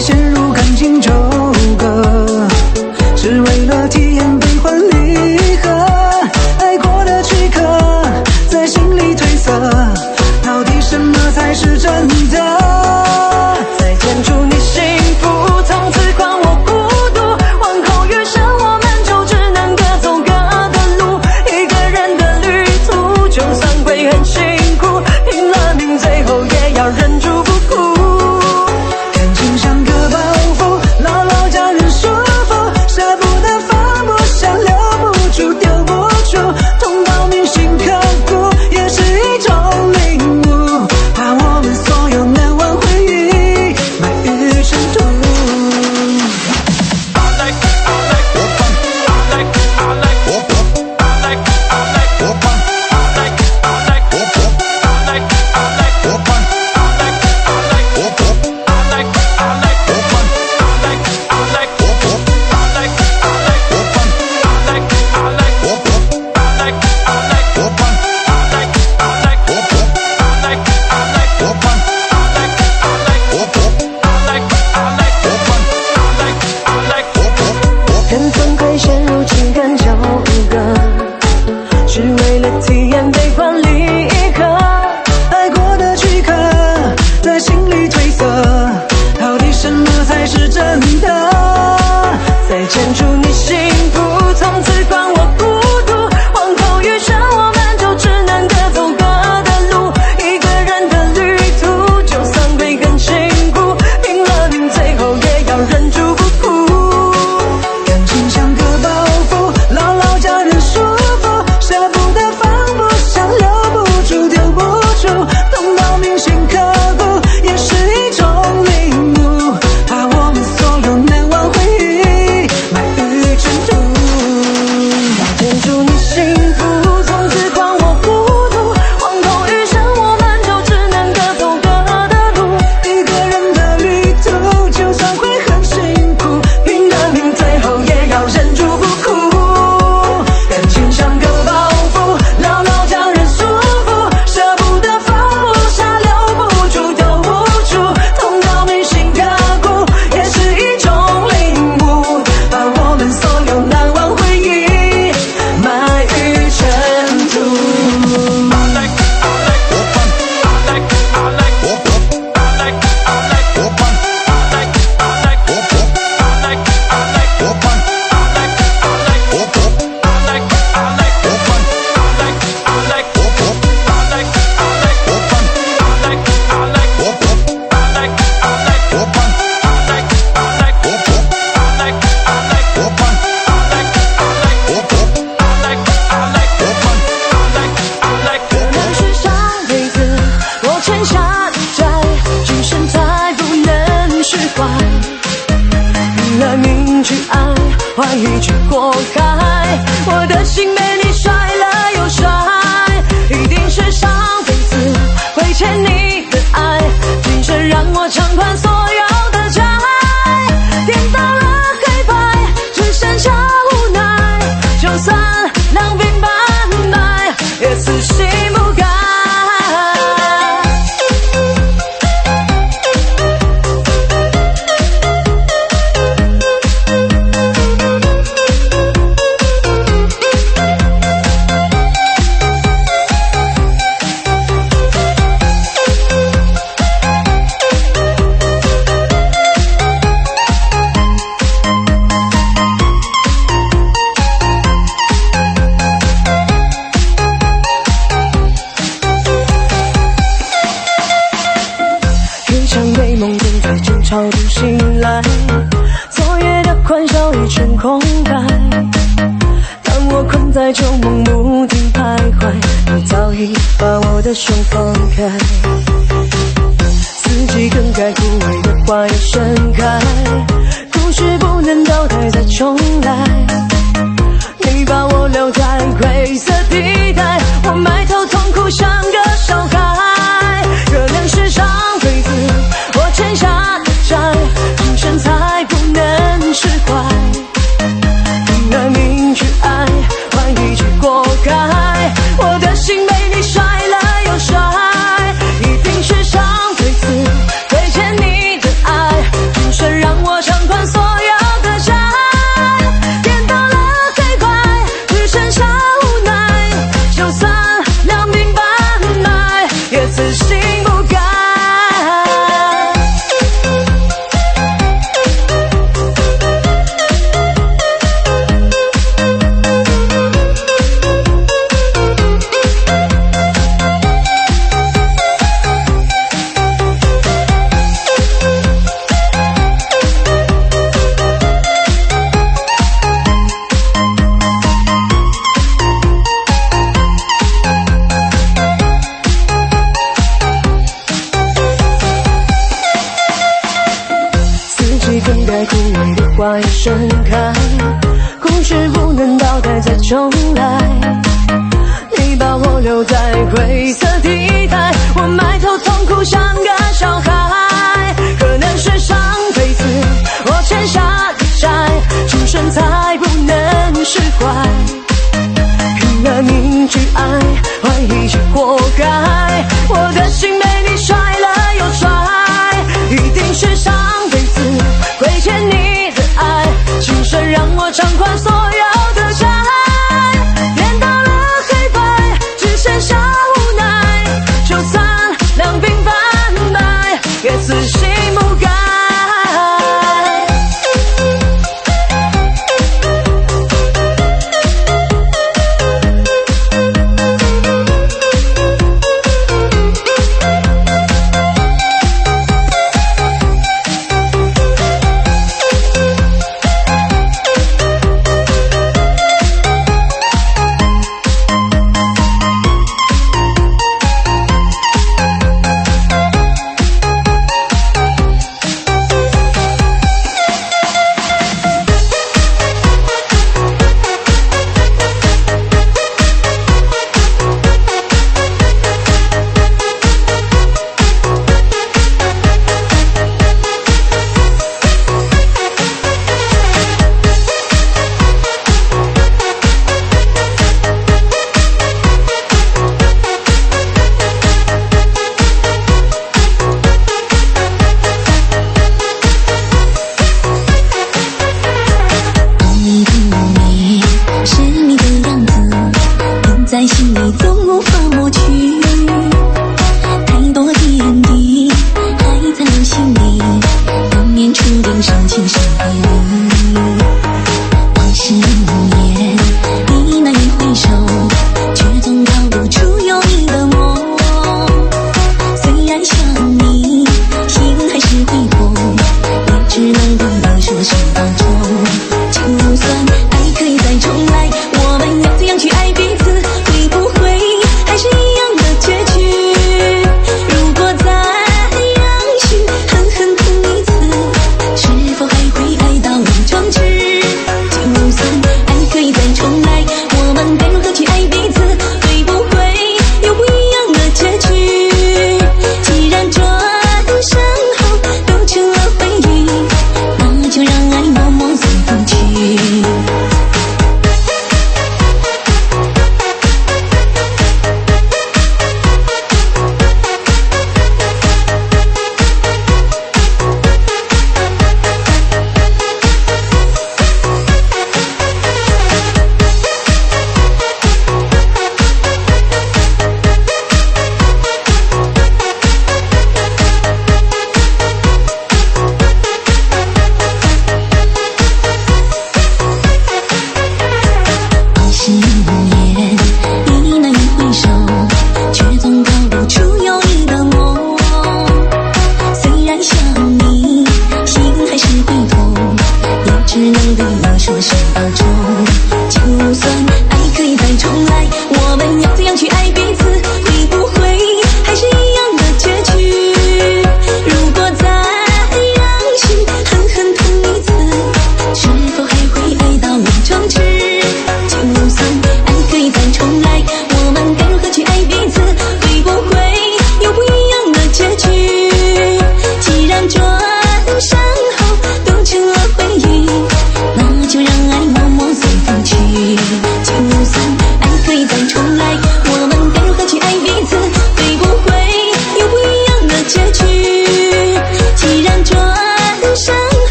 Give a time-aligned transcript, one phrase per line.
[0.00, 1.19] 陷入感情中。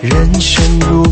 [0.00, 1.07] 人生如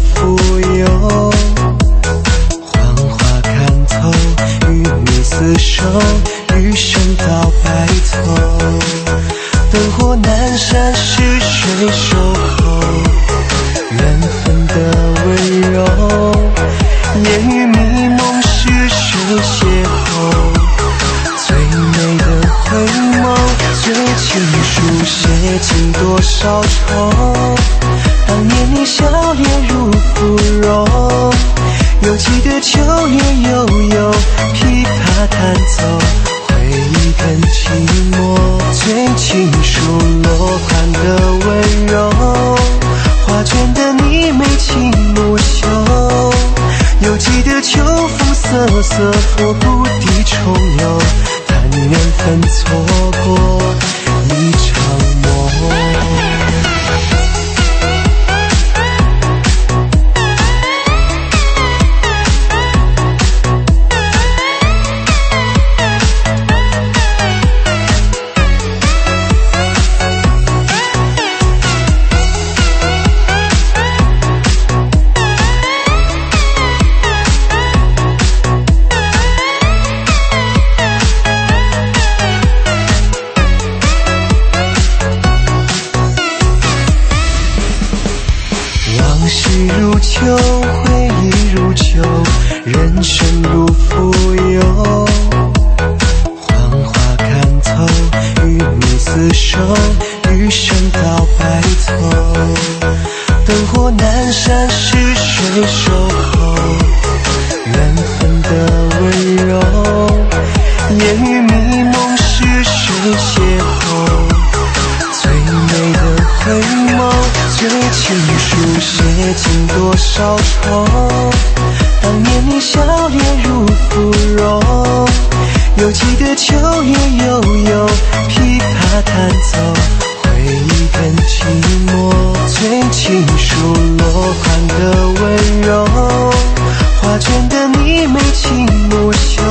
[137.49, 139.43] 的你眉清目秀，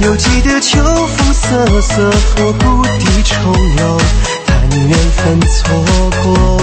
[0.00, 4.00] 犹记得秋风瑟瑟，和故地重游，
[4.46, 6.59] 叹缘分错过。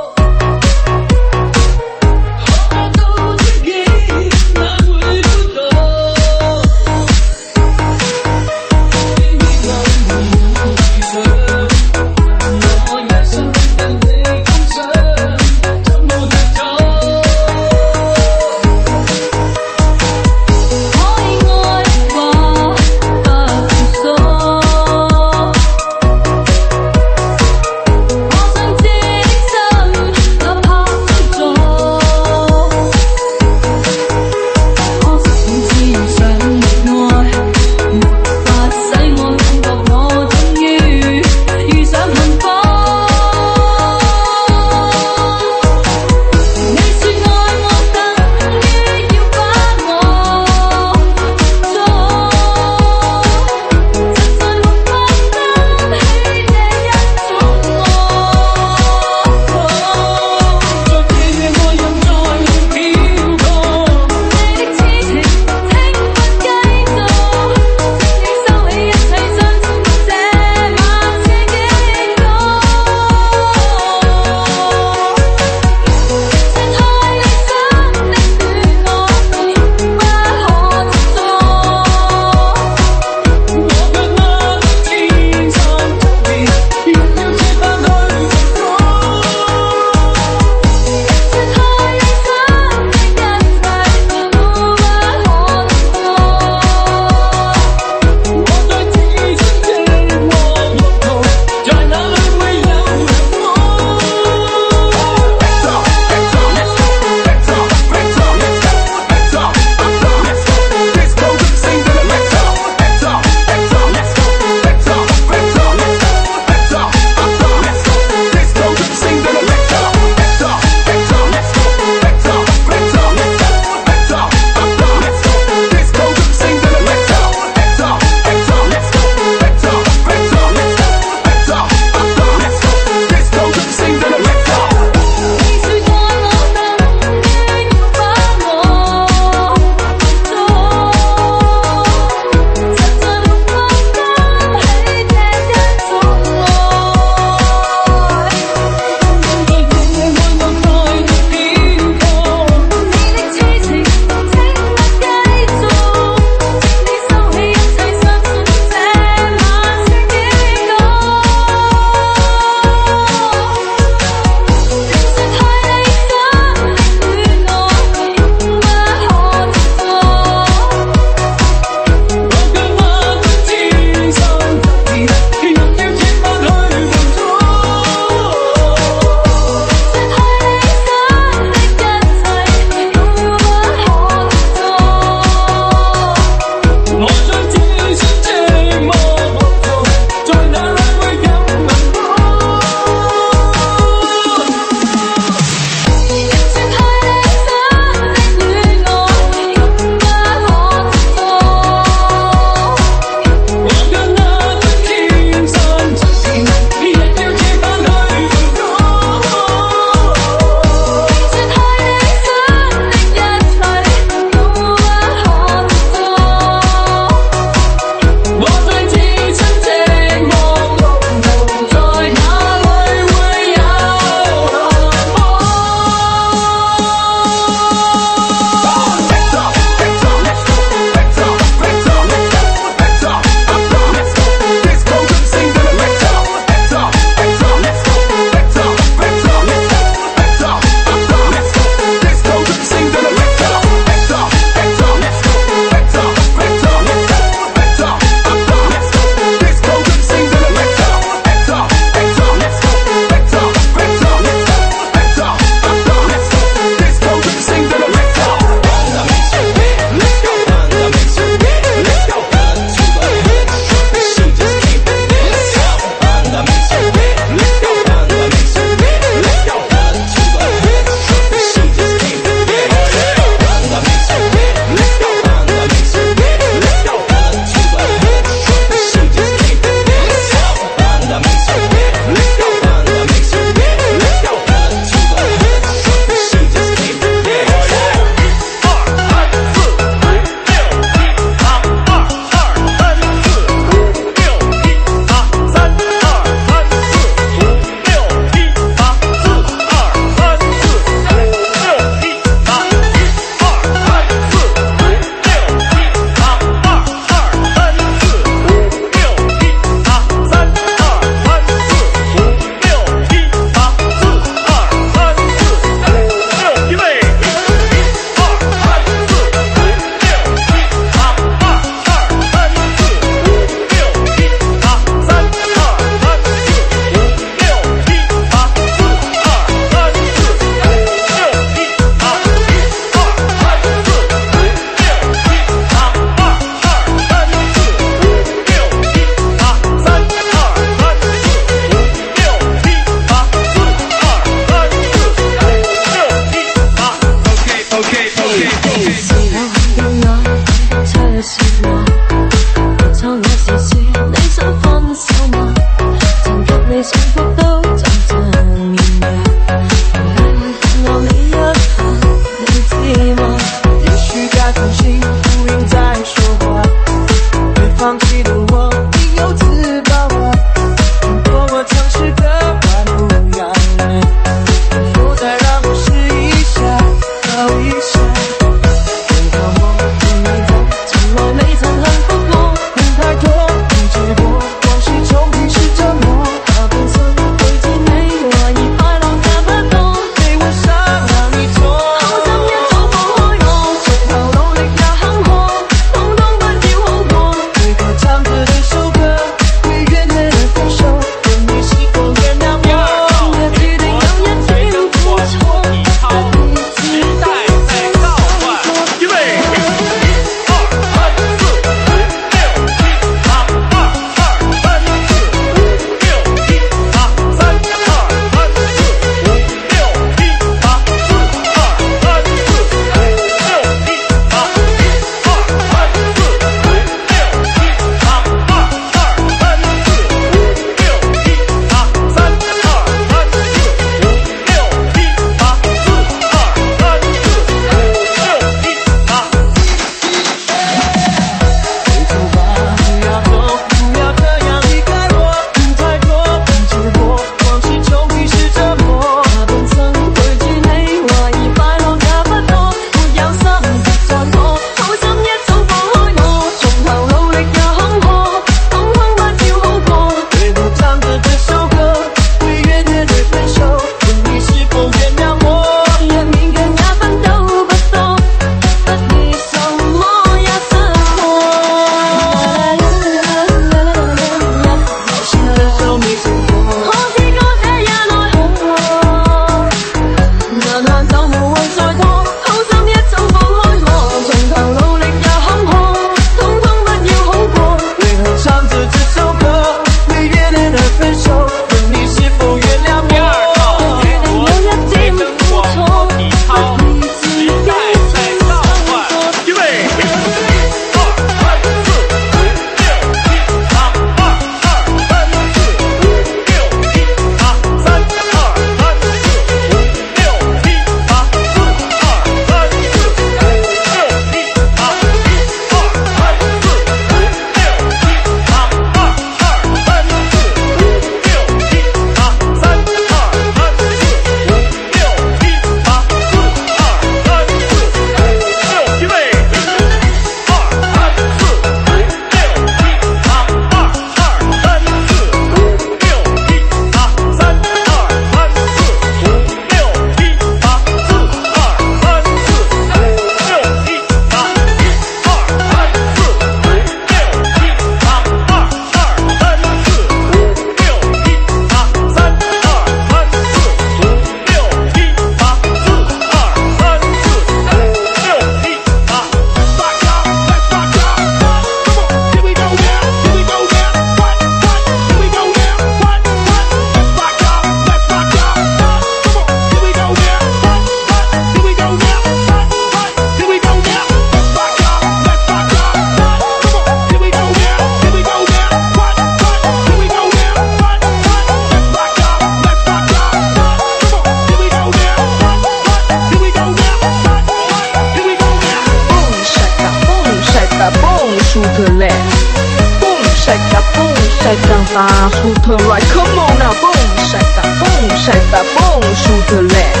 [595.44, 596.02] boom to the right.
[596.08, 596.96] Come on now, boom,
[597.28, 600.00] shake that, boom, shake that, boom, shoot the left.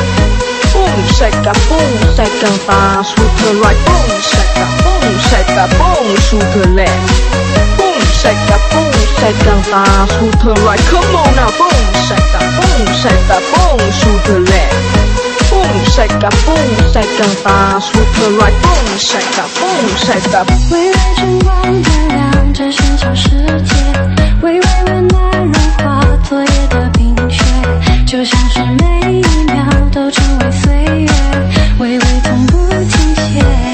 [0.72, 3.76] Boom, shake that, boom, shake that, boom, shoot the right.
[3.84, 7.12] Boom, shake that, boom, shake that, boom, shoot the left.
[7.76, 8.88] Boom, shake that, boom,
[9.20, 9.84] shake that, boom,
[10.16, 10.80] shoot the right.
[10.88, 15.33] Come on now, boom, shake that, boom, shake that, boom, shoot the left.
[20.70, 23.28] 微微晨光点亮崭新旧世
[23.62, 23.74] 界，
[24.42, 27.42] 微微温暖融化昨夜的冰雪，
[28.06, 31.10] 就像是每一秒都成为岁月，
[31.78, 33.73] 微微从不停歇。